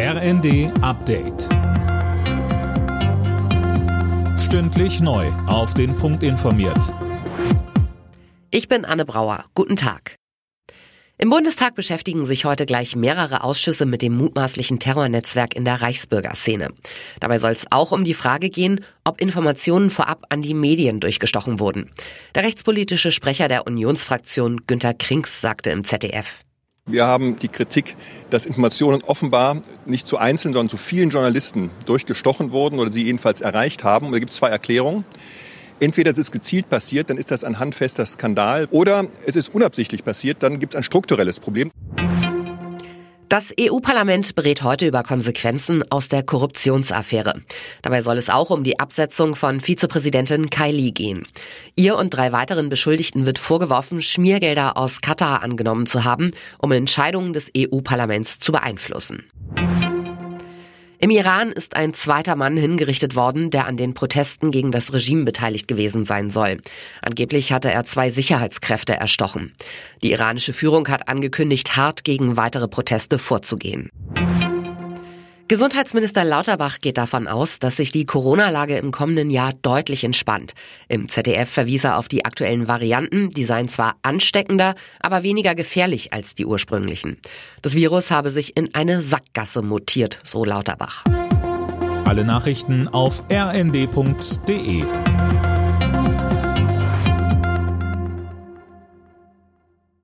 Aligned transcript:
RND 0.00 0.70
Update. 0.80 1.48
Stündlich 4.38 5.00
neu. 5.00 5.26
Auf 5.48 5.74
den 5.74 5.96
Punkt 5.96 6.22
informiert. 6.22 6.94
Ich 8.52 8.68
bin 8.68 8.84
Anne 8.84 9.04
Brauer. 9.04 9.44
Guten 9.56 9.74
Tag. 9.74 10.14
Im 11.18 11.30
Bundestag 11.30 11.74
beschäftigen 11.74 12.26
sich 12.26 12.44
heute 12.44 12.64
gleich 12.64 12.94
mehrere 12.94 13.42
Ausschüsse 13.42 13.86
mit 13.86 14.02
dem 14.02 14.16
mutmaßlichen 14.16 14.78
Terrornetzwerk 14.78 15.56
in 15.56 15.64
der 15.64 15.82
Reichsbürgerszene. 15.82 16.68
Dabei 17.18 17.40
soll 17.40 17.50
es 17.50 17.66
auch 17.72 17.90
um 17.90 18.04
die 18.04 18.14
Frage 18.14 18.50
gehen, 18.50 18.84
ob 19.02 19.20
Informationen 19.20 19.90
vorab 19.90 20.26
an 20.28 20.42
die 20.42 20.54
Medien 20.54 21.00
durchgestochen 21.00 21.58
wurden. 21.58 21.90
Der 22.36 22.44
rechtspolitische 22.44 23.10
Sprecher 23.10 23.48
der 23.48 23.66
Unionsfraktion 23.66 24.60
Günter 24.68 24.94
Krings 24.94 25.40
sagte 25.40 25.70
im 25.70 25.82
ZDF. 25.82 26.44
Wir 26.90 27.06
haben 27.06 27.36
die 27.36 27.48
Kritik, 27.48 27.94
dass 28.30 28.46
Informationen 28.46 29.02
offenbar 29.02 29.60
nicht 29.84 30.06
zu 30.06 30.16
einzelnen, 30.16 30.54
sondern 30.54 30.70
zu 30.70 30.78
vielen 30.78 31.10
Journalisten 31.10 31.70
durchgestochen 31.84 32.50
wurden 32.50 32.78
oder 32.78 32.90
sie 32.90 33.04
jedenfalls 33.04 33.42
erreicht 33.42 33.84
haben. 33.84 34.06
Und 34.06 34.12
da 34.12 34.18
gibt 34.18 34.30
es 34.30 34.38
zwei 34.38 34.48
Erklärungen. 34.48 35.04
Entweder 35.80 36.10
es 36.12 36.18
ist 36.18 36.32
gezielt 36.32 36.70
passiert, 36.70 37.10
dann 37.10 37.18
ist 37.18 37.30
das 37.30 37.44
ein 37.44 37.58
handfester 37.58 38.06
Skandal, 38.06 38.68
oder 38.70 39.04
es 39.26 39.36
ist 39.36 39.54
unabsichtlich 39.54 40.02
passiert, 40.02 40.42
dann 40.42 40.58
gibt 40.58 40.72
es 40.72 40.78
ein 40.78 40.82
strukturelles 40.82 41.38
Problem. 41.38 41.70
Das 43.28 43.52
EU-Parlament 43.60 44.34
berät 44.36 44.62
heute 44.62 44.86
über 44.86 45.02
Konsequenzen 45.02 45.84
aus 45.90 46.08
der 46.08 46.22
Korruptionsaffäre. 46.22 47.42
Dabei 47.82 48.00
soll 48.00 48.16
es 48.16 48.30
auch 48.30 48.48
um 48.48 48.64
die 48.64 48.80
Absetzung 48.80 49.36
von 49.36 49.60
Vizepräsidentin 49.60 50.48
Kylie 50.48 50.92
gehen. 50.92 51.26
Ihr 51.76 51.96
und 51.96 52.08
drei 52.08 52.32
weiteren 52.32 52.70
Beschuldigten 52.70 53.26
wird 53.26 53.38
vorgeworfen, 53.38 54.00
Schmiergelder 54.00 54.78
aus 54.78 55.02
Katar 55.02 55.42
angenommen 55.42 55.86
zu 55.86 56.04
haben, 56.04 56.30
um 56.56 56.72
Entscheidungen 56.72 57.34
des 57.34 57.52
EU-Parlaments 57.54 58.38
zu 58.38 58.50
beeinflussen. 58.50 59.24
Im 61.00 61.10
Iran 61.10 61.52
ist 61.52 61.76
ein 61.76 61.94
zweiter 61.94 62.34
Mann 62.34 62.56
hingerichtet 62.56 63.14
worden, 63.14 63.50
der 63.50 63.66
an 63.66 63.76
den 63.76 63.94
Protesten 63.94 64.50
gegen 64.50 64.72
das 64.72 64.92
Regime 64.92 65.24
beteiligt 65.24 65.68
gewesen 65.68 66.04
sein 66.04 66.28
soll. 66.28 66.58
Angeblich 67.02 67.52
hatte 67.52 67.70
er 67.70 67.84
zwei 67.84 68.10
Sicherheitskräfte 68.10 68.94
erstochen. 68.94 69.54
Die 70.02 70.10
iranische 70.10 70.52
Führung 70.52 70.88
hat 70.88 71.06
angekündigt, 71.06 71.76
hart 71.76 72.02
gegen 72.02 72.36
weitere 72.36 72.66
Proteste 72.66 73.20
vorzugehen. 73.20 73.90
Gesundheitsminister 75.48 76.24
Lauterbach 76.24 76.78
geht 76.82 76.98
davon 76.98 77.26
aus, 77.26 77.58
dass 77.58 77.76
sich 77.76 77.90
die 77.90 78.04
Corona-Lage 78.04 78.76
im 78.76 78.90
kommenden 78.92 79.30
Jahr 79.30 79.54
deutlich 79.62 80.04
entspannt. 80.04 80.52
Im 80.88 81.08
ZDF 81.08 81.48
verwies 81.48 81.84
er 81.84 81.96
auf 81.96 82.06
die 82.06 82.26
aktuellen 82.26 82.68
Varianten, 82.68 83.30
die 83.30 83.46
seien 83.46 83.66
zwar 83.66 83.96
ansteckender, 84.02 84.74
aber 85.00 85.22
weniger 85.22 85.54
gefährlich 85.54 86.12
als 86.12 86.34
die 86.34 86.44
ursprünglichen. 86.44 87.16
Das 87.62 87.74
Virus 87.74 88.10
habe 88.10 88.30
sich 88.30 88.58
in 88.58 88.74
eine 88.74 89.00
Sackgasse 89.00 89.62
mutiert, 89.62 90.18
so 90.22 90.44
Lauterbach. 90.44 91.06
Alle 92.04 92.26
Nachrichten 92.26 92.86
auf 92.86 93.22
rnd.de 93.32 94.84